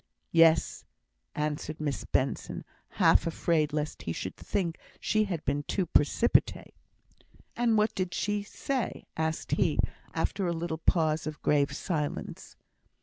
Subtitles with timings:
[0.31, 0.83] "Yes,"
[1.35, 6.73] answered Miss Benson, half afraid lest he should think she had been too precipitate.
[7.55, 9.77] "And what did she say?" asked he,
[10.15, 12.55] after a little pause of grave silence.